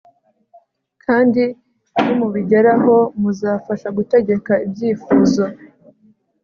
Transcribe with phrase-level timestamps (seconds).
[1.03, 1.43] kandi
[2.03, 5.43] nimubigeraho muzabasha gutegeka ibyifuzo